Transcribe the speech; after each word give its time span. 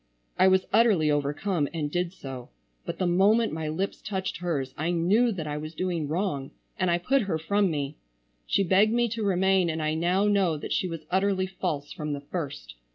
I 0.39 0.47
was 0.47 0.65
utterly 0.73 1.11
overcome 1.11 1.67
and 1.75 1.91
did 1.91 2.11
so, 2.11 2.49
but 2.87 2.97
the 2.97 3.05
moment 3.05 3.53
my 3.53 3.67
lips 3.69 4.01
touched 4.01 4.37
hers 4.37 4.73
I 4.75 4.89
knew 4.89 5.31
that 5.33 5.45
I 5.45 5.57
was 5.57 5.75
doing 5.75 6.07
wrong 6.07 6.49
and 6.79 6.89
I 6.89 6.97
put 6.97 7.21
her 7.21 7.37
from 7.37 7.69
me. 7.69 7.97
She 8.47 8.63
begged 8.63 8.91
me 8.93 9.07
to 9.09 9.21
remain, 9.23 9.69
and 9.69 9.79
I 9.79 9.93
now 9.93 10.25
know 10.25 10.57
that 10.57 10.73
she 10.73 10.87
was 10.87 11.05
utterly 11.11 11.45
false 11.45 11.91
from 11.91 12.13
the 12.13 12.21
first. 12.21 12.73